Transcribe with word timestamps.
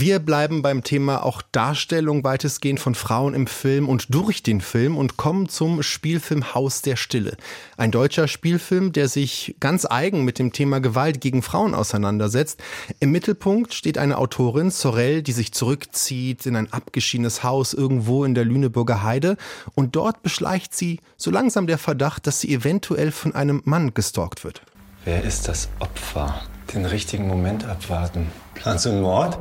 wir 0.00 0.18
bleiben 0.18 0.62
beim 0.62 0.82
Thema 0.82 1.24
auch 1.24 1.42
Darstellung 1.52 2.22
weitestgehend 2.24 2.80
von 2.80 2.94
Frauen 2.94 3.34
im 3.34 3.46
Film 3.46 3.88
und 3.88 4.12
durch 4.12 4.42
den 4.42 4.60
Film 4.60 4.96
und 4.96 5.16
kommen 5.16 5.48
zum 5.48 5.82
Spielfilm 5.82 6.54
Haus 6.54 6.82
der 6.82 6.96
Stille. 6.96 7.36
Ein 7.76 7.92
deutscher 7.92 8.28
Spielfilm, 8.28 8.92
der 8.92 9.08
sich 9.08 9.56
ganz 9.60 9.86
eigen 9.88 10.24
mit 10.24 10.38
dem 10.38 10.52
Thema 10.52 10.80
Gewalt 10.80 11.20
gegen 11.20 11.40
Frauen 11.40 11.74
auseinandersetzt. 11.74 12.62
Im 13.00 13.10
Mittelpunkt 13.10 13.74
steht 13.74 13.96
eine 13.96 14.18
Autorin, 14.18 14.70
Sorel, 14.70 15.22
die 15.22 15.32
sich 15.32 15.52
zurückzieht 15.52 16.46
in 16.46 16.56
ein 16.56 16.72
abgeschiedenes 16.72 17.42
Haus 17.42 17.72
irgendwo 17.72 18.24
in 18.24 18.34
der 18.34 18.44
Lüneburger 18.44 19.02
Heide 19.02 19.36
und 19.74 19.96
dort 19.96 20.22
beschleicht 20.22 20.74
sie 20.74 21.00
so 21.16 21.30
langsam 21.30 21.66
der 21.66 21.78
Verdacht, 21.78 22.26
dass 22.26 22.40
sie 22.40 22.52
eventuell 22.52 23.12
von 23.12 23.34
einem 23.34 23.62
Mann 23.64 23.94
gestalkt 23.94 24.44
wird. 24.44 24.62
Wer 25.04 25.22
ist 25.22 25.48
das 25.48 25.68
Opfer? 25.78 26.42
Den 26.74 26.84
richtigen 26.84 27.28
Moment 27.28 27.64
abwarten. 27.64 28.26
Planst 28.54 28.86
du 28.86 28.90
einen 28.90 29.02
Mord? 29.02 29.38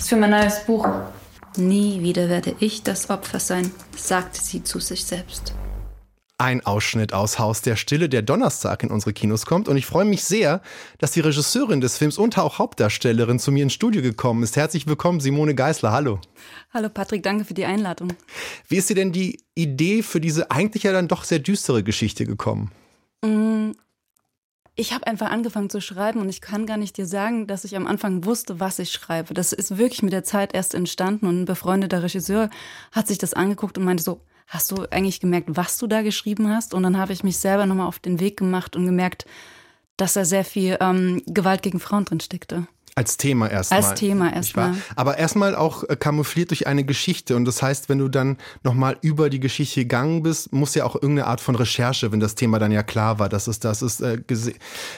Ist 0.00 0.08
für 0.08 0.16
mein 0.16 0.30
neues 0.30 0.64
Buch. 0.64 0.88
Nie 1.56 2.00
wieder 2.00 2.28
werde 2.28 2.54
ich 2.58 2.82
das 2.82 3.10
Opfer 3.10 3.38
sein, 3.38 3.70
sagte 3.96 4.40
sie 4.40 4.64
zu 4.64 4.80
sich 4.80 5.04
selbst. 5.04 5.54
Ein 6.38 6.64
Ausschnitt 6.64 7.12
aus 7.12 7.38
Haus 7.38 7.60
der 7.60 7.76
Stille, 7.76 8.08
der 8.08 8.22
Donnerstag 8.22 8.82
in 8.82 8.90
unsere 8.90 9.12
Kinos 9.12 9.44
kommt. 9.44 9.68
Und 9.68 9.76
ich 9.76 9.84
freue 9.84 10.06
mich 10.06 10.24
sehr, 10.24 10.62
dass 10.96 11.10
die 11.10 11.20
Regisseurin 11.20 11.82
des 11.82 11.98
Films 11.98 12.16
und 12.16 12.38
auch 12.38 12.58
Hauptdarstellerin 12.58 13.38
zu 13.38 13.52
mir 13.52 13.62
ins 13.62 13.74
Studio 13.74 14.00
gekommen 14.00 14.42
ist. 14.42 14.56
Herzlich 14.56 14.86
willkommen, 14.86 15.20
Simone 15.20 15.54
Geisler. 15.54 15.92
Hallo. 15.92 16.18
Hallo 16.72 16.88
Patrick, 16.88 17.22
danke 17.22 17.44
für 17.44 17.52
die 17.52 17.66
Einladung. 17.66 18.14
Wie 18.68 18.76
ist 18.76 18.88
dir 18.88 18.96
denn 18.96 19.12
die 19.12 19.38
Idee 19.54 20.02
für 20.02 20.22
diese 20.22 20.50
eigentlich 20.50 20.84
ja 20.84 20.92
dann 20.92 21.08
doch 21.08 21.24
sehr 21.24 21.40
düstere 21.40 21.82
Geschichte 21.82 22.24
gekommen? 22.24 22.72
Ich 24.80 24.94
habe 24.94 25.06
einfach 25.06 25.30
angefangen 25.30 25.68
zu 25.68 25.82
schreiben 25.82 26.20
und 26.20 26.30
ich 26.30 26.40
kann 26.40 26.64
gar 26.64 26.78
nicht 26.78 26.96
dir 26.96 27.04
sagen, 27.04 27.46
dass 27.46 27.64
ich 27.64 27.76
am 27.76 27.86
Anfang 27.86 28.24
wusste, 28.24 28.60
was 28.60 28.78
ich 28.78 28.90
schreibe. 28.90 29.34
Das 29.34 29.52
ist 29.52 29.76
wirklich 29.76 30.02
mit 30.02 30.14
der 30.14 30.24
Zeit 30.24 30.54
erst 30.54 30.74
entstanden 30.74 31.26
und 31.26 31.42
ein 31.42 31.44
befreundeter 31.44 32.02
Regisseur 32.02 32.48
hat 32.90 33.06
sich 33.06 33.18
das 33.18 33.34
angeguckt 33.34 33.76
und 33.76 33.84
meinte 33.84 34.02
so, 34.02 34.22
hast 34.46 34.70
du 34.70 34.86
eigentlich 34.90 35.20
gemerkt, 35.20 35.50
was 35.50 35.76
du 35.76 35.86
da 35.86 36.00
geschrieben 36.00 36.48
hast? 36.48 36.72
Und 36.72 36.82
dann 36.82 36.96
habe 36.96 37.12
ich 37.12 37.22
mich 37.22 37.36
selber 37.36 37.66
nochmal 37.66 37.88
auf 37.88 37.98
den 37.98 38.20
Weg 38.20 38.38
gemacht 38.38 38.74
und 38.74 38.86
gemerkt, 38.86 39.26
dass 39.98 40.14
da 40.14 40.24
sehr 40.24 40.46
viel 40.46 40.78
ähm, 40.80 41.20
Gewalt 41.26 41.60
gegen 41.60 41.78
Frauen 41.78 42.06
drin 42.06 42.20
steckte. 42.20 42.66
Als 42.94 43.16
Thema 43.16 43.50
erstmal. 43.50 43.82
Als 43.82 43.94
Thema 43.94 44.32
erstmal. 44.32 44.74
Aber 44.96 45.18
erstmal 45.18 45.54
auch 45.54 45.84
äh, 45.84 45.96
kamoufliert 45.96 46.50
durch 46.50 46.66
eine 46.66 46.84
Geschichte. 46.84 47.36
Und 47.36 47.44
das 47.44 47.62
heißt, 47.62 47.88
wenn 47.88 47.98
du 47.98 48.08
dann 48.08 48.36
nochmal 48.62 48.98
über 49.00 49.30
die 49.30 49.40
Geschichte 49.40 49.80
gegangen 49.80 50.22
bist, 50.22 50.52
muss 50.52 50.74
ja 50.74 50.84
auch 50.84 50.94
irgendeine 50.94 51.26
Art 51.26 51.40
von 51.40 51.54
Recherche, 51.54 52.12
wenn 52.12 52.20
das 52.20 52.34
Thema 52.34 52.58
dann 52.58 52.72
ja 52.72 52.82
klar 52.82 53.18
war, 53.18 53.28
dass 53.28 53.46
es 53.46 53.60
das 53.60 53.82
ist, 53.82 54.00
äh, 54.00 54.18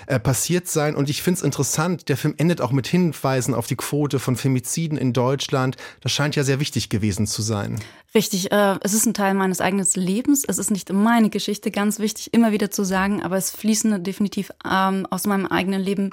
äh, 0.07 0.19
passiert 0.19 0.69
sein. 0.69 0.97
Und 0.97 1.11
ich 1.11 1.23
finde 1.23 1.39
es 1.39 1.45
interessant, 1.45 2.09
der 2.09 2.17
Film 2.17 2.34
endet 2.39 2.61
auch 2.61 2.73
mit 2.73 2.87
Hinweisen 2.87 3.55
auf 3.55 3.67
die 3.67 3.77
Quote 3.77 4.19
von 4.19 4.37
Femiziden 4.37 4.99
in 4.99 5.12
Deutschland. 5.12 5.77
Das 6.01 6.12
scheint 6.12 6.37
ja 6.37 6.45
sehr 6.45 6.61
wichtig 6.61 6.89
gewesen 6.89 7.27
zu 7.27 7.43
sein. 7.43 7.79
Richtig, 8.15 8.53
äh, 8.53 8.79
es 8.83 8.93
ist 8.93 9.06
ein 9.06 9.15
Teil 9.15 9.34
meines 9.34 9.61
eigenen 9.61 9.87
Lebens. 9.95 10.45
Es 10.47 10.59
ist 10.59 10.71
nicht 10.71 10.93
meine 10.93 11.31
Geschichte, 11.31 11.71
ganz 11.71 11.99
wichtig, 11.99 12.34
immer 12.34 12.53
wieder 12.53 12.71
zu 12.71 12.84
sagen, 12.84 13.23
aber 13.23 13.37
es 13.37 13.51
fließen 13.51 14.05
definitiv 14.05 14.51
ähm, 14.71 15.06
aus 15.11 15.27
meinem 15.27 15.47
eigenen 15.47 15.81
Leben 15.81 16.11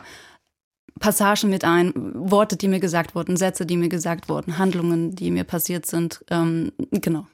Passagen 0.99 1.49
mit 1.49 1.63
ein, 1.63 1.93
Worte, 2.13 2.57
die 2.57 2.67
mir 2.67 2.79
gesagt 2.79 3.15
wurden, 3.15 3.37
Sätze, 3.37 3.65
die 3.65 3.77
mir 3.77 3.89
gesagt 3.89 4.29
wurden, 4.29 4.57
Handlungen, 4.57 5.15
die 5.15 5.31
mir 5.31 5.43
passiert 5.43 5.85
sind. 5.85 6.23
Ähm, 6.29 6.71
genau. 6.91 7.25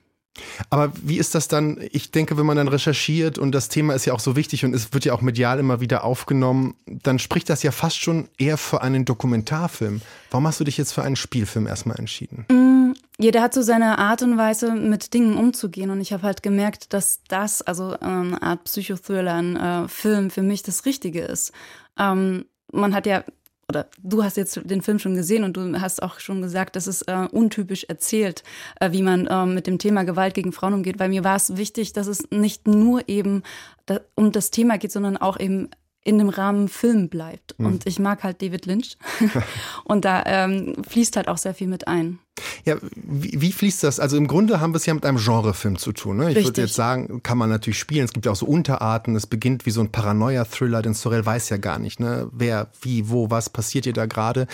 Aber 0.69 0.91
wie 1.01 1.17
ist 1.17 1.33
das 1.35 1.47
dann? 1.47 1.79
Ich 1.91 2.11
denke, 2.11 2.37
wenn 2.37 2.45
man 2.45 2.57
dann 2.57 2.67
recherchiert 2.67 3.37
und 3.37 3.53
das 3.53 3.69
Thema 3.69 3.93
ist 3.93 4.05
ja 4.05 4.13
auch 4.13 4.19
so 4.19 4.35
wichtig 4.35 4.65
und 4.65 4.73
es 4.73 4.93
wird 4.93 5.05
ja 5.05 5.13
auch 5.13 5.21
medial 5.21 5.59
immer 5.59 5.79
wieder 5.79 6.03
aufgenommen, 6.03 6.75
dann 6.85 7.19
spricht 7.19 7.49
das 7.49 7.63
ja 7.63 7.71
fast 7.71 7.97
schon 7.97 8.27
eher 8.37 8.57
für 8.57 8.81
einen 8.81 9.05
Dokumentarfilm. 9.05 10.01
Warum 10.31 10.47
hast 10.47 10.59
du 10.59 10.63
dich 10.63 10.77
jetzt 10.77 10.91
für 10.91 11.03
einen 11.03 11.15
Spielfilm 11.15 11.67
erstmal 11.67 11.97
entschieden? 11.97 12.45
Mm, 12.49 12.93
jeder 13.17 13.41
hat 13.41 13.53
so 13.53 13.61
seine 13.61 13.97
Art 13.97 14.23
und 14.23 14.37
Weise, 14.37 14.73
mit 14.73 15.13
Dingen 15.13 15.37
umzugehen 15.37 15.89
und 15.89 16.01
ich 16.01 16.11
habe 16.11 16.23
halt 16.23 16.43
gemerkt, 16.43 16.93
dass 16.93 17.21
das, 17.29 17.61
also 17.61 17.95
ähm, 18.01 18.35
eine 18.35 18.41
Art 18.41 18.65
Psychothriller, 18.65 19.35
ein 19.35 19.55
äh, 19.55 19.87
Film 19.87 20.29
für 20.29 20.41
mich 20.41 20.63
das 20.63 20.85
Richtige 20.85 21.21
ist. 21.21 21.53
Ähm, 21.97 22.45
man 22.71 22.93
hat 22.93 23.05
ja 23.05 23.23
oder 23.67 23.87
du 24.01 24.23
hast 24.23 24.37
jetzt 24.37 24.59
den 24.63 24.81
Film 24.81 24.99
schon 24.99 25.15
gesehen 25.15 25.43
und 25.43 25.57
du 25.57 25.81
hast 25.81 26.03
auch 26.03 26.19
schon 26.19 26.41
gesagt, 26.41 26.75
dass 26.75 26.87
es 26.87 27.01
äh, 27.03 27.27
untypisch 27.31 27.85
erzählt, 27.85 28.43
äh, 28.79 28.91
wie 28.91 29.01
man 29.01 29.27
äh, 29.27 29.45
mit 29.45 29.67
dem 29.67 29.79
Thema 29.79 30.03
Gewalt 30.03 30.35
gegen 30.35 30.51
Frauen 30.51 30.73
umgeht. 30.73 30.99
Weil 30.99 31.09
mir 31.09 31.23
war 31.23 31.35
es 31.35 31.57
wichtig, 31.57 31.93
dass 31.93 32.07
es 32.07 32.29
nicht 32.31 32.67
nur 32.67 33.07
eben 33.09 33.43
da, 33.85 34.01
um 34.13 34.31
das 34.31 34.51
Thema 34.51 34.77
geht, 34.77 34.91
sondern 34.91 35.17
auch 35.17 35.39
eben 35.39 35.69
in 36.05 36.19
dem 36.19 36.29
Rahmen 36.29 36.69
Film 36.69 37.09
bleibt. 37.09 37.55
Mhm. 37.57 37.65
Und 37.65 37.87
ich 37.87 37.99
mag 37.99 38.23
halt 38.23 38.41
David 38.41 38.67
Lynch. 38.67 38.97
und 39.83 40.05
da 40.05 40.23
ähm, 40.25 40.75
fließt 40.87 41.17
halt 41.17 41.27
auch 41.27 41.37
sehr 41.37 41.55
viel 41.55 41.67
mit 41.67 41.87
ein. 41.87 42.19
Ja, 42.63 42.75
wie, 42.95 43.41
wie, 43.41 43.51
fließt 43.51 43.83
das? 43.83 43.99
Also 43.99 44.15
im 44.15 44.27
Grunde 44.27 44.59
haben 44.59 44.73
wir 44.73 44.77
es 44.77 44.85
ja 44.85 44.93
mit 44.93 45.05
einem 45.05 45.17
Genrefilm 45.17 45.77
zu 45.77 45.93
tun. 45.93 46.17
Ne? 46.17 46.31
Ich 46.31 46.45
würde 46.45 46.61
jetzt 46.61 46.75
sagen, 46.75 47.23
kann 47.23 47.39
man 47.39 47.49
natürlich 47.49 47.79
spielen. 47.79 48.05
Es 48.05 48.13
gibt 48.13 48.27
ja 48.27 48.33
auch 48.33 48.35
so 48.35 48.45
Unterarten. 48.45 49.15
Es 49.15 49.25
beginnt 49.25 49.65
wie 49.65 49.71
so 49.71 49.81
ein 49.81 49.91
Paranoia-Thriller, 49.91 50.83
denn 50.83 50.93
Sorel 50.93 51.25
weiß 51.25 51.49
ja 51.49 51.57
gar 51.57 51.79
nicht, 51.79 51.99
ne? 51.99 52.29
wer, 52.31 52.67
wie, 52.81 53.09
wo, 53.09 53.31
was 53.31 53.49
passiert 53.49 53.85
hier 53.85 53.93
da 53.93 54.05
gerade. 54.05 54.45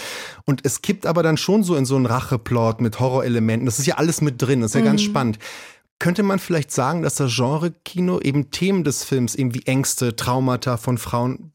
Und 0.45 0.61
es 0.63 0.81
kippt 0.81 1.05
aber 1.05 1.21
dann 1.21 1.35
schon 1.35 1.63
so 1.63 1.75
in 1.75 1.85
so 1.85 1.97
einen 1.97 2.05
Racheplot 2.05 2.79
mit 2.79 2.99
Horrorelementen. 2.99 3.65
Das 3.65 3.77
ist 3.77 3.87
ja 3.87 3.95
alles 3.95 4.21
mit 4.21 4.41
drin. 4.41 4.61
Das 4.61 4.71
ist 4.71 4.75
ja 4.75 4.81
mhm. 4.81 4.85
ganz 4.85 5.01
spannend. 5.01 5.39
Könnte 6.01 6.23
man 6.23 6.39
vielleicht 6.39 6.71
sagen, 6.71 7.03
dass 7.03 7.13
das 7.13 7.35
Genre-Kino 7.35 8.19
eben 8.21 8.49
Themen 8.49 8.83
des 8.83 9.03
Films, 9.03 9.35
eben 9.35 9.53
wie 9.53 9.67
Ängste, 9.67 10.15
Traumata 10.15 10.77
von 10.77 10.97
Frauen 10.97 11.53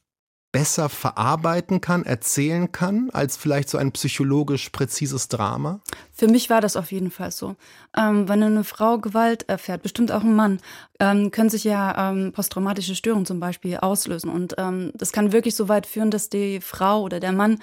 besser 0.53 0.89
verarbeiten 0.89 1.81
kann, 1.81 2.05
erzählen 2.05 2.71
kann, 2.71 3.11
als 3.11 3.37
vielleicht 3.37 3.69
so 3.69 3.77
ein 3.77 3.91
psychologisch 3.91 4.69
präzises 4.71 5.27
Drama? 5.27 5.81
Für 6.12 6.29
mich 6.29 6.49
war 6.49 6.61
das 6.61 6.77
auf 6.77 6.93
jeden 6.93 7.11
Fall 7.11 7.33
so. 7.33 7.57
Ähm, 7.97 8.29
wenn 8.29 8.41
eine 8.41 8.62
Frau 8.62 8.99
Gewalt 8.99 9.49
erfährt, 9.49 9.83
bestimmt 9.83 10.12
auch 10.12 10.23
ein 10.23 10.37
Mann, 10.37 10.61
ähm, 11.01 11.33
können 11.33 11.51
sich 11.51 11.65
ja 11.65 12.11
ähm, 12.11 12.31
posttraumatische 12.33 12.95
Störungen 12.95 13.27
zum 13.27 13.41
Beispiel 13.41 13.78
auslösen. 13.78 14.31
Und 14.31 14.55
ähm, 14.59 14.93
das 14.95 15.11
kann 15.11 15.33
wirklich 15.33 15.57
so 15.57 15.69
weit 15.69 15.87
führen, 15.87 16.13
dass 16.13 16.28
die 16.28 16.61
Frau 16.61 17.03
oder 17.03 17.19
der 17.19 17.33
Mann 17.33 17.59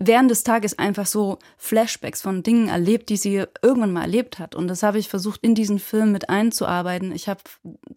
während 0.00 0.30
des 0.30 0.42
Tages 0.42 0.78
einfach 0.78 1.06
so 1.06 1.38
Flashbacks 1.58 2.22
von 2.22 2.42
Dingen 2.42 2.68
erlebt, 2.68 3.10
die 3.10 3.18
sie 3.18 3.44
irgendwann 3.62 3.92
mal 3.92 4.00
erlebt 4.00 4.38
hat. 4.38 4.54
Und 4.54 4.66
das 4.66 4.82
habe 4.82 4.98
ich 4.98 5.08
versucht, 5.08 5.40
in 5.42 5.54
diesen 5.54 5.78
Film 5.78 6.10
mit 6.10 6.30
einzuarbeiten. 6.30 7.12
Ich 7.12 7.28
habe 7.28 7.40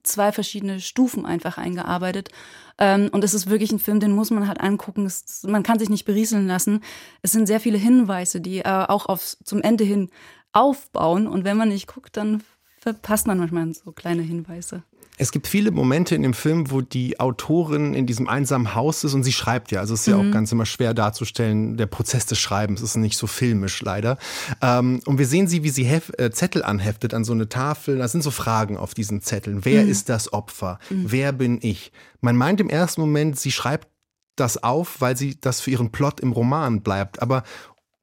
zwei 0.04 0.34
verschiedene 0.34 0.82
Stufen 0.82 1.26
einfach 1.26 1.58
eingearbeitet. 1.58 2.30
Ähm, 2.78 3.10
und 3.14 3.24
es 3.24 3.34
ist 3.34 3.50
wirklich 3.50 3.72
ein 3.72 3.80
Film, 3.80 4.02
den 4.02 4.12
muss 4.12 4.32
man 4.32 4.48
halt 4.48 4.60
angucken. 4.60 5.10
man 5.44 5.64
kann 5.64 5.80
sich 5.80 5.90
nicht 5.90 6.06
berieseln 6.06 6.46
lassen. 6.46 6.84
Es 7.22 7.32
sind 7.32 7.48
sehr 7.48 7.62
viele 7.62 7.78
Hinweise, 7.78 8.42
die 8.42 8.60
äh, 8.60 8.86
auch 8.88 9.06
aufs, 9.06 9.38
zum 9.46 9.62
Ende 9.62 9.86
hin 9.86 10.10
aufbauen. 10.52 11.26
Und 11.26 11.46
wenn 11.46 11.58
man 11.58 11.70
nicht 11.70 11.88
guckt, 11.88 12.18
dann 12.18 12.44
verpasst 12.80 13.28
man 13.28 13.40
manchmal 13.40 13.74
so 13.74 13.94
kleine 13.94 14.24
Hinweise. 14.24 14.84
Es 15.18 15.32
gibt 15.32 15.48
viele 15.48 15.70
Momente 15.70 16.16
in 16.16 16.24
dem 16.24 16.34
Film, 16.34 16.72
wo 16.72 16.82
die 16.82 17.20
Autorin 17.20 17.94
in 17.94 18.08
diesem 18.08 18.28
einsamen 18.28 18.74
Haus 18.74 19.04
ist 19.04 19.14
und 19.14 19.24
sie 19.24 19.32
schreibt 19.32 19.72
ja. 19.72 19.80
Also 19.80 19.94
es 19.94 20.02
ist 20.02 20.08
ja 20.08 20.18
auch 20.18 20.24
mhm. 20.24 20.32
ganz 20.32 20.52
immer 20.52 20.66
schwer 20.66 20.96
darzustellen, 20.96 21.78
der 21.78 21.86
Prozess 21.86 22.26
des 22.26 22.40
Schreibens 22.40 22.82
ist 22.82 22.96
nicht 22.96 23.18
so 23.18 23.28
filmisch 23.28 23.82
leider. 23.82 24.18
Ähm, 24.62 25.02
und 25.06 25.20
wir 25.20 25.28
sehen 25.28 25.48
sie, 25.48 25.64
wie 25.64 25.70
sie 25.70 25.84
Hef 25.84 26.12
äh, 26.18 26.32
Zettel 26.32 26.64
anheftet 26.64 27.14
an 27.14 27.24
so 27.24 27.34
eine 27.34 27.48
Tafel. 27.48 28.00
Da 28.00 28.08
sind 28.08 28.24
so 28.24 28.32
Fragen 28.32 28.76
auf 28.76 28.96
diesen 28.96 29.22
Zetteln. 29.22 29.66
Wer 29.66 29.84
mhm. 29.84 29.90
ist 29.90 30.10
das 30.10 30.34
Opfer? 30.34 30.80
Mhm. 30.90 31.06
Wer 31.12 31.32
bin 31.32 31.60
ich? 31.62 31.92
Man 32.22 32.36
meint 32.36 32.60
im 32.60 32.70
ersten 32.70 33.02
Moment, 33.02 33.40
sie 33.40 33.52
schreibt 33.52 33.88
das 34.36 34.64
auf, 34.64 35.00
weil 35.00 35.16
sie 35.16 35.40
das 35.40 35.62
für 35.62 35.70
ihren 35.70 35.92
Plot 35.92 36.22
im 36.22 36.32
Roman 36.32 36.82
bleibt. 36.82 37.22
Aber 37.22 37.44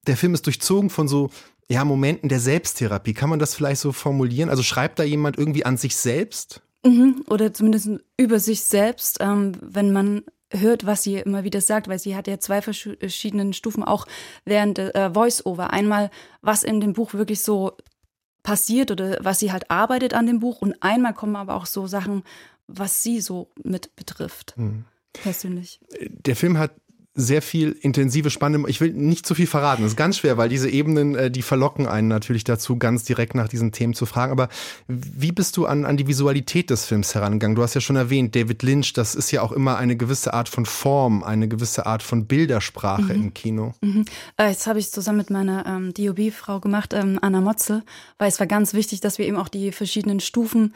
der 0.06 0.16
Film 0.16 0.34
ist 0.34 0.47
durchzogen 0.47 0.91
von 0.91 1.09
so 1.09 1.31
ja, 1.69 1.84
Momenten 1.84 2.28
der 2.28 2.41
Selbsttherapie. 2.41 3.15
Kann 3.15 3.31
man 3.31 3.38
das 3.38 3.54
vielleicht 3.54 3.81
so 3.81 3.93
formulieren? 3.93 4.49
Also 4.49 4.62
schreibt 4.62 4.99
da 4.99 5.03
jemand 5.03 5.38
irgendwie 5.38 5.65
an 5.65 5.76
sich 5.76 5.97
selbst? 5.97 6.62
Mhm, 6.85 7.25
oder 7.29 7.53
zumindest 7.53 7.91
über 8.17 8.41
sich 8.41 8.63
selbst, 8.63 9.19
ähm, 9.21 9.53
wenn 9.61 9.93
man 9.93 10.23
hört, 10.53 10.87
was 10.87 11.03
sie 11.03 11.17
immer 11.17 11.44
wieder 11.44 11.61
sagt, 11.61 11.88
weil 11.88 11.99
sie 11.99 12.17
hat 12.17 12.27
ja 12.27 12.41
zwei 12.41 12.62
verschiedenen 12.62 13.53
Stufen 13.53 13.85
auch 13.85 14.06
während 14.44 14.79
äh, 14.79 15.11
Voice-Over. 15.12 15.73
Einmal, 15.73 16.11
was 16.43 16.65
in 16.65 16.81
dem 16.81 16.93
Buch 16.93 17.15
wirklich 17.15 17.43
so 17.43 17.77
passiert 18.43 18.91
oder 18.91 19.19
was 19.21 19.38
sie 19.38 19.53
halt 19.53 19.71
arbeitet 19.71 20.15
an 20.15 20.27
dem 20.27 20.41
Buch 20.41 20.61
und 20.62 20.82
einmal 20.82 21.15
kommen 21.15 21.37
aber 21.37 21.55
auch 21.55 21.67
so 21.67 21.87
Sachen, 21.87 22.25
was 22.67 23.03
sie 23.03 23.21
so 23.21 23.50
mit 23.62 23.94
betrifft. 23.97 24.55
Mhm. 24.56 24.85
Persönlich. 25.12 25.81
Der 26.00 26.37
Film 26.37 26.56
hat 26.59 26.73
sehr 27.15 27.43
viel 27.43 27.73
intensive, 27.81 28.31
spannende. 28.31 28.71
Ich 28.71 28.81
will 28.81 28.93
nicht 28.93 29.27
zu 29.27 29.35
viel 29.35 29.49
verraten. 29.49 29.83
Das 29.83 29.93
ist 29.93 29.97
ganz 29.97 30.19
schwer, 30.19 30.37
weil 30.37 30.49
diese 30.49 30.71
Ebenen, 30.71 31.17
äh, 31.17 31.31
die 31.31 31.43
verlocken 31.43 31.87
einen 31.87 32.07
natürlich 32.07 32.45
dazu, 32.45 32.77
ganz 32.77 33.05
direkt 33.05 33.35
nach 33.35 33.49
diesen 33.49 33.73
Themen 33.73 33.95
zu 33.95 34.07
fragen. 34.07 34.31
Aber 34.31 34.49
wie 34.87 35.33
bist 35.33 35.57
du 35.57 35.67
an, 35.67 35.85
an 35.85 35.97
die 35.97 36.07
Visualität 36.07 36.71
des 36.71 36.87
Films 36.87 37.15
herangegangen? 37.15 37.57
Du 37.57 37.62
hast 37.62 37.75
ja 37.75 37.81
schon 37.81 37.97
erwähnt, 37.97 38.37
David 38.37 38.62
Lynch, 38.62 38.93
das 38.93 39.17
ist 39.17 39.33
ja 39.33 39.43
auch 39.43 39.51
immer 39.51 39.77
eine 39.77 39.97
gewisse 39.97 40.35
Art 40.35 40.49
von 40.49 40.67
Form, 40.67 41.25
eine 41.25 41.49
gewisse 41.49 41.85
Art 41.85 42.03
von 42.03 42.27
Bildersprache 42.27 43.03
mhm. 43.03 43.23
im 43.23 43.35
Kino. 43.35 43.75
Mhm. 43.81 44.05
Äh, 44.37 44.51
jetzt 44.51 44.69
habe 44.69 44.79
ich 44.79 44.87
es 44.87 44.93
zusammen 44.93 45.19
mit 45.19 45.31
meiner 45.31 45.67
ähm, 45.67 45.93
DOB-Frau 45.93 46.61
gemacht, 46.61 46.95
ähm, 46.95 47.19
Anna 47.21 47.41
Motze, 47.41 47.83
weil 48.19 48.29
es 48.29 48.39
war 48.39 48.47
ganz 48.47 48.73
wichtig, 48.73 49.01
dass 49.01 49.19
wir 49.19 49.27
eben 49.27 49.37
auch 49.37 49.49
die 49.49 49.73
verschiedenen 49.73 50.21
Stufen 50.21 50.75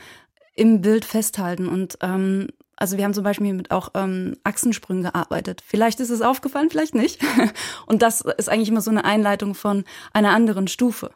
im 0.57 0.81
Bild 0.81 1.05
festhalten. 1.05 1.69
Und 1.69 1.99
ähm, 2.01 2.49
Also 2.76 2.97
wir 2.97 3.05
haben 3.05 3.15
zum 3.15 3.25
Beispiel 3.25 3.53
mit 3.53 3.71
auch 3.71 3.91
ähm, 3.94 4.37
Achsensprüngen 4.44 5.05
gearbeitet. 5.05 5.62
Vielleicht 5.65 6.00
ist 6.00 6.11
es 6.11 6.23
aufgefallen, 6.23 6.71
vielleicht 6.71 6.94
nicht. 6.94 7.21
Und 7.87 8.03
das 8.03 8.21
ist 8.23 8.49
eigentlich 8.49 8.69
immer 8.69 8.81
so 8.81 8.91
eine 8.91 9.05
Einleitung 9.05 9.55
von 9.55 9.85
einer 10.12 10.31
anderen 10.31 10.69
Stufe. 10.69 11.11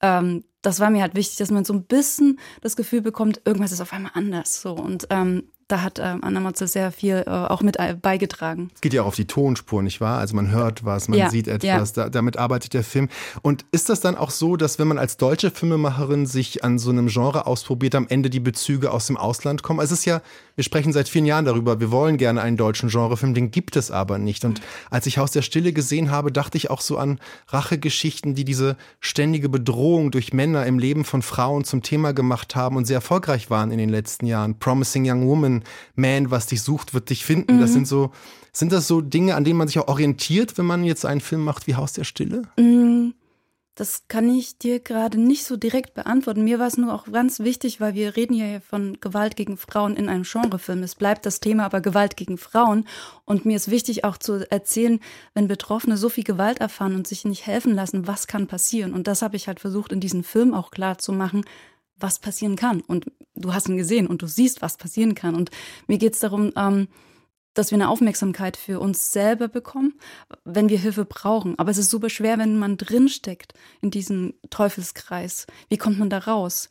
Ähm, 0.00 0.44
das 0.62 0.80
war 0.80 0.90
mir 0.90 1.02
halt 1.02 1.14
wichtig, 1.14 1.38
dass 1.38 1.50
man 1.50 1.64
so 1.64 1.72
ein 1.72 1.84
bisschen 1.84 2.38
das 2.60 2.76
Gefühl 2.76 3.00
bekommt, 3.00 3.40
irgendwas 3.44 3.72
ist 3.72 3.80
auf 3.80 3.92
einmal 3.92 4.12
anders. 4.14 4.60
So 4.60 4.74
und 4.74 5.06
ähm, 5.10 5.50
da 5.70 5.82
hat 5.82 5.98
ähm, 6.02 6.20
Anna 6.22 6.40
Motzel 6.40 6.66
sehr 6.68 6.90
viel 6.92 7.24
äh, 7.26 7.30
auch 7.30 7.62
mit 7.62 7.78
äh, 7.78 7.96
beigetragen. 8.00 8.70
Es 8.74 8.80
geht 8.80 8.92
ja 8.92 9.02
auch 9.02 9.06
auf 9.06 9.14
die 9.14 9.26
Tonspur, 9.26 9.82
nicht 9.82 10.00
wahr? 10.00 10.18
Also 10.18 10.34
man 10.34 10.50
hört 10.50 10.84
was, 10.84 11.08
man 11.08 11.18
ja, 11.18 11.30
sieht 11.30 11.48
etwas, 11.48 11.94
ja. 11.96 12.04
da, 12.04 12.08
damit 12.08 12.36
arbeitet 12.36 12.74
der 12.74 12.84
Film. 12.84 13.08
Und 13.42 13.64
ist 13.70 13.88
das 13.88 14.00
dann 14.00 14.16
auch 14.16 14.30
so, 14.30 14.56
dass 14.56 14.78
wenn 14.78 14.88
man 14.88 14.98
als 14.98 15.16
deutsche 15.16 15.50
Filmemacherin 15.50 16.26
sich 16.26 16.64
an 16.64 16.78
so 16.78 16.90
einem 16.90 17.06
Genre 17.06 17.46
ausprobiert, 17.46 17.94
am 17.94 18.06
Ende 18.08 18.30
die 18.30 18.40
Bezüge 18.40 18.90
aus 18.90 19.06
dem 19.06 19.16
Ausland 19.16 19.62
kommen? 19.62 19.80
Also 19.80 19.94
es 19.94 20.00
ist 20.00 20.06
ja, 20.06 20.22
wir 20.56 20.64
sprechen 20.64 20.92
seit 20.92 21.08
vielen 21.08 21.26
Jahren 21.26 21.44
darüber, 21.44 21.80
wir 21.80 21.90
wollen 21.90 22.16
gerne 22.16 22.42
einen 22.42 22.56
deutschen 22.56 22.88
Genrefilm, 22.88 23.34
den 23.34 23.50
gibt 23.50 23.76
es 23.76 23.90
aber 23.90 24.18
nicht. 24.18 24.44
Und 24.44 24.60
als 24.90 25.06
ich 25.06 25.18
Haus 25.18 25.30
der 25.30 25.42
Stille 25.42 25.72
gesehen 25.72 26.10
habe, 26.10 26.32
dachte 26.32 26.58
ich 26.58 26.70
auch 26.70 26.80
so 26.80 26.98
an 26.98 27.18
Rachegeschichten, 27.48 28.34
die 28.34 28.44
diese 28.44 28.76
ständige 29.00 29.48
Bedrohung 29.48 30.10
durch 30.10 30.32
Männer 30.32 30.66
im 30.66 30.78
Leben 30.78 31.04
von 31.04 31.22
Frauen 31.22 31.64
zum 31.64 31.82
Thema 31.82 32.12
gemacht 32.12 32.56
haben 32.56 32.76
und 32.76 32.86
sehr 32.86 32.96
erfolgreich 32.96 33.50
waren 33.50 33.70
in 33.70 33.78
den 33.78 33.88
letzten 33.88 34.26
Jahren. 34.26 34.58
Promising 34.58 35.08
Young 35.08 35.26
Woman, 35.26 35.59
man, 35.94 36.30
was 36.30 36.46
dich 36.46 36.62
sucht, 36.62 36.94
wird 36.94 37.10
dich 37.10 37.24
finden. 37.24 37.56
Mhm. 37.56 37.60
Das 37.60 37.72
sind 37.72 37.86
so, 37.86 38.12
sind 38.52 38.72
das 38.72 38.86
so 38.86 39.00
Dinge, 39.00 39.34
an 39.34 39.44
denen 39.44 39.58
man 39.58 39.68
sich 39.68 39.78
auch 39.78 39.88
orientiert, 39.88 40.58
wenn 40.58 40.66
man 40.66 40.84
jetzt 40.84 41.04
einen 41.04 41.20
Film 41.20 41.44
macht 41.44 41.66
wie 41.66 41.74
Haus 41.74 41.92
der 41.92 42.04
Stille? 42.04 42.42
Mhm. 42.58 43.14
Das 43.80 44.08
kann 44.08 44.28
ich 44.28 44.58
dir 44.58 44.78
gerade 44.78 45.18
nicht 45.18 45.44
so 45.44 45.56
direkt 45.56 45.94
beantworten. 45.94 46.44
Mir 46.44 46.58
war 46.58 46.66
es 46.66 46.76
nur 46.76 46.92
auch 46.92 47.10
ganz 47.10 47.40
wichtig, 47.40 47.80
weil 47.80 47.94
wir 47.94 48.14
reden 48.14 48.34
ja 48.34 48.60
von 48.60 48.98
Gewalt 49.00 49.36
gegen 49.36 49.56
Frauen 49.56 49.96
in 49.96 50.10
einem 50.10 50.24
Genrefilm. 50.24 50.82
Es 50.82 50.96
bleibt 50.96 51.24
das 51.24 51.40
Thema 51.40 51.64
aber 51.64 51.80
Gewalt 51.80 52.18
gegen 52.18 52.36
Frauen. 52.36 52.86
Und 53.24 53.46
mir 53.46 53.56
ist 53.56 53.70
wichtig 53.70 54.04
auch 54.04 54.18
zu 54.18 54.46
erzählen, 54.50 55.00
wenn 55.32 55.48
Betroffene 55.48 55.96
so 55.96 56.10
viel 56.10 56.24
Gewalt 56.24 56.58
erfahren 56.58 56.94
und 56.94 57.06
sich 57.06 57.24
nicht 57.24 57.46
helfen 57.46 57.74
lassen, 57.74 58.06
was 58.06 58.26
kann 58.26 58.48
passieren. 58.48 58.92
Und 58.92 59.06
das 59.06 59.22
habe 59.22 59.36
ich 59.36 59.48
halt 59.48 59.60
versucht, 59.60 59.92
in 59.92 60.00
diesem 60.00 60.24
Film 60.24 60.52
auch 60.52 60.72
klar 60.72 60.98
zu 60.98 61.12
machen, 61.12 61.46
was 62.00 62.18
passieren 62.18 62.56
kann. 62.56 62.80
Und 62.80 63.06
du 63.34 63.54
hast 63.54 63.68
ihn 63.68 63.76
gesehen 63.76 64.06
und 64.06 64.22
du 64.22 64.26
siehst, 64.26 64.62
was 64.62 64.76
passieren 64.76 65.14
kann. 65.14 65.34
Und 65.34 65.50
mir 65.86 65.98
geht 65.98 66.14
es 66.14 66.20
darum, 66.20 66.52
ähm, 66.56 66.88
dass 67.54 67.70
wir 67.70 67.76
eine 67.76 67.88
Aufmerksamkeit 67.88 68.56
für 68.56 68.80
uns 68.80 69.12
selber 69.12 69.48
bekommen, 69.48 69.94
wenn 70.44 70.68
wir 70.68 70.78
Hilfe 70.78 71.04
brauchen. 71.04 71.58
Aber 71.58 71.70
es 71.70 71.78
ist 71.78 71.90
super 71.90 72.08
schwer, 72.08 72.38
wenn 72.38 72.58
man 72.58 72.76
drinsteckt 72.76 73.54
in 73.80 73.90
diesem 73.90 74.34
Teufelskreis. 74.50 75.46
Wie 75.68 75.78
kommt 75.78 75.98
man 75.98 76.10
da 76.10 76.18
raus? 76.18 76.68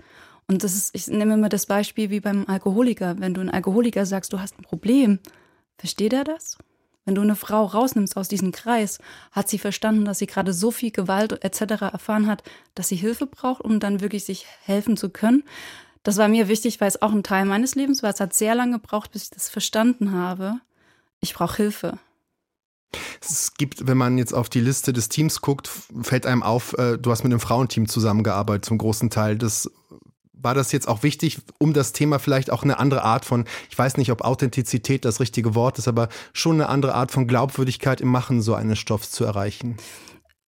Und 0.48 0.64
das 0.64 0.74
ist, 0.74 0.96
ich 0.96 1.08
nehme 1.08 1.34
immer 1.36 1.50
das 1.50 1.66
Beispiel 1.66 2.10
wie 2.10 2.22
beim 2.22 2.46
Alkoholiker. 2.48 3.20
Wenn 3.20 3.34
du 3.34 3.42
einem 3.42 3.52
Alkoholiker 3.52 4.06
sagst, 4.06 4.34
du 4.34 4.40
hast 4.40 4.58
ein 4.58 4.64
Problem, 4.64 5.20
versteht 5.78 6.14
er 6.14 6.24
das? 6.24 6.58
Wenn 7.06 7.16
du 7.16 7.22
eine 7.22 7.36
Frau 7.36 7.66
rausnimmst 7.66 8.18
aus 8.18 8.28
diesem 8.28 8.52
Kreis, 8.52 9.00
hat 9.32 9.50
sie 9.50 9.58
verstanden, 9.58 10.06
dass 10.06 10.20
sie 10.20 10.28
gerade 10.28 10.54
so 10.54 10.70
viel 10.72 10.92
Gewalt 10.92 11.44
etc. 11.44 11.82
erfahren 11.82 12.28
hat, 12.28 12.44
dass 12.76 12.90
sie 12.90 12.96
Hilfe 12.96 13.26
braucht, 13.26 13.62
um 13.62 13.80
dann 13.80 14.02
wirklich 14.02 14.26
sich 14.26 14.46
helfen 14.64 14.98
zu 14.98 15.10
können. 15.10 15.44
Das 16.04 16.18
war 16.18 16.28
mir 16.28 16.48
wichtig, 16.48 16.80
weil 16.80 16.88
es 16.88 17.02
auch 17.02 17.12
ein 17.12 17.24
Teil 17.24 17.46
meines 17.46 17.76
Lebens 17.76 18.04
war. 18.04 18.12
Es 18.12 18.20
hat 18.20 18.34
sehr 18.34 18.56
lange 18.56 18.80
gebraucht, 18.80 19.12
bis 19.12 19.24
ich 19.24 19.30
das 19.32 19.50
verstanden 19.50 20.12
habe. 20.14 20.60
Ich 21.20 21.34
brauche 21.34 21.58
Hilfe. 21.58 22.00
Es 23.22 23.54
gibt, 23.54 23.86
wenn 23.88 23.98
man 23.98 24.18
jetzt 24.18 24.34
auf 24.34 24.50
die 24.50 24.62
Liste 24.62 24.94
des 24.94 25.10
Teams 25.10 25.42
guckt, 25.42 25.70
fällt 26.02 26.26
einem 26.26 26.42
auf, 26.42 26.74
äh, 26.78 26.98
du 26.98 27.12
hast 27.12 27.24
mit 27.24 27.32
einem 27.32 27.40
Frauenteam 27.40 27.88
zusammengearbeitet 27.88 28.66
zum 28.66 28.78
großen 28.78 29.10
Teil. 29.10 29.38
Das 29.38 29.70
war 30.42 30.54
das 30.54 30.72
jetzt 30.72 30.88
auch 30.88 31.04
wichtig, 31.04 31.40
um 31.58 31.74
das 31.74 31.94
Thema 31.94 32.20
vielleicht 32.20 32.52
auch 32.52 32.64
eine 32.64 32.80
andere 32.80 33.04
Art 33.04 33.26
von, 33.26 33.46
ich 33.70 33.78
weiß 33.78 33.98
nicht, 33.98 34.12
ob 34.12 34.22
Authentizität 34.22 35.06
das 35.06 35.20
richtige 35.20 35.56
Wort 35.56 35.78
ist, 35.78 35.88
aber 35.88 36.10
schon 36.34 36.56
eine 36.56 36.70
andere 36.70 36.96
Art 36.96 37.12
von 37.12 37.28
Glaubwürdigkeit 37.28 38.02
im 38.02 38.10
Machen 38.10 38.42
so 38.42 38.54
eines 38.54 38.80
Stoffs 38.80 39.12
zu 39.12 39.26
erreichen? 39.26 39.78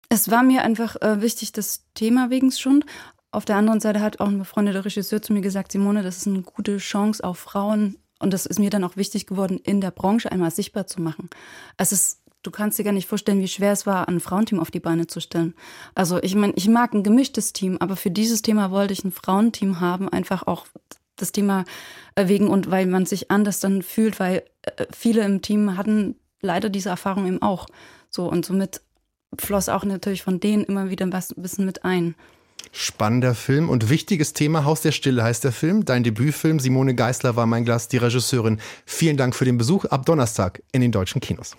Es 0.09 0.31
war 0.31 0.43
mir 0.43 0.63
einfach 0.63 0.97
äh, 1.03 1.21
wichtig, 1.21 1.53
das 1.53 1.85
Thema 1.95 2.31
wegen 2.31 2.53
schon. 2.53 2.85
Auf 3.33 3.45
der 3.45 3.57
anderen 3.57 3.81
Seite 3.81 4.01
hat 4.01 4.21
auch 4.21 4.29
ein 4.29 4.39
befreundeter 4.39 4.85
Regisseur 4.85 5.21
zu 5.21 5.33
mir 5.33 5.41
gesagt, 5.41 5.73
Simone, 5.73 6.03
das 6.03 6.19
ist 6.19 6.27
eine 6.27 6.43
gute 6.43 6.79
Chance, 6.79 7.25
auch 7.25 7.37
Frauen, 7.37 7.99
und 8.19 8.33
das 8.33 8.47
ist 8.47 8.59
mir 8.59 8.71
dann 8.71 8.85
auch 8.85 8.97
wichtig 8.97 9.27
geworden, 9.27 9.61
in 9.63 9.81
der 9.81 9.91
Branche 9.91 10.33
einmal 10.33 10.51
sichtbar 10.51 10.87
zu 10.87 11.03
machen. 11.03 11.29
Es 11.77 11.93
ist 11.93 12.23
du 12.47 12.51
kannst 12.51 12.79
dir 12.79 12.85
gar 12.85 12.93
nicht 12.93 13.09
vorstellen, 13.09 13.41
wie 13.41 13.49
schwer 13.49 13.73
es 13.73 13.87
war, 13.87 14.09
ein 14.09 14.21
Frauenteam 14.21 14.61
auf 14.61 14.71
die 14.71 14.81
Beine 14.81 15.07
zu 15.07 15.21
stellen. 15.21 15.55
Also 15.95 16.23
ich 16.23 16.35
meine, 16.35 16.53
ich 16.57 16.69
mag 16.69 16.95
ein 16.95 17.03
gemischtes 17.03 17.53
Team, 17.53 17.77
aber 17.81 17.97
für 17.97 18.11
dieses 18.11 18.43
Thema 18.43 18.71
wollte 18.71 18.93
ich 18.93 19.05
ein 19.05 19.13
Frauenteam 19.13 19.81
haben, 19.81 20.09
einfach 20.09 20.47
auch 20.47 20.67
das 21.17 21.33
Thema 21.33 21.65
wegen 22.19 22.49
und 22.49 22.71
weil 22.71 22.87
man 22.87 23.07
sich 23.07 23.31
anders 23.31 23.61
dann 23.61 23.83
fühlt, 23.83 24.21
weil 24.21 24.45
äh, 24.63 24.87
viele 24.95 25.25
im 25.25 25.43
Team 25.43 25.77
hatten 25.77 26.17
leider 26.41 26.69
diese 26.69 26.91
Erfahrung 26.91 27.27
eben 27.27 27.43
auch. 27.43 27.67
So 28.11 28.31
und 28.31 28.47
somit 28.47 28.81
floss 29.39 29.69
auch 29.69 29.85
natürlich 29.85 30.23
von 30.23 30.41
denen 30.41 30.65
immer 30.65 30.91
wieder 30.91 31.07
ein 31.07 31.23
bisschen 31.37 31.67
mit 31.67 31.85
ein. 31.85 32.15
Spannender 32.73 33.35
Film 33.35 33.69
und 33.69 33.89
wichtiges 33.89 34.33
Thema. 34.33 34.65
Haus 34.65 34.83
der 34.83 34.93
Stille 34.93 35.23
heißt 35.23 35.45
der 35.45 35.53
Film. 35.53 35.85
Dein 35.85 36.05
Debütfilm. 36.05 36.61
Simone 36.61 36.95
Geisler 36.95 37.37
war 37.37 37.47
mein 37.47 37.65
Glas, 37.65 37.89
die 37.89 37.97
Regisseurin. 37.97 38.61
Vielen 38.85 39.17
Dank 39.17 39.35
für 39.35 39.45
den 39.45 39.57
Besuch. 39.57 39.87
Ab 39.87 40.05
Donnerstag 40.07 40.63
in 40.73 40.81
den 40.81 40.93
deutschen 40.93 41.21
Kinos. 41.21 41.57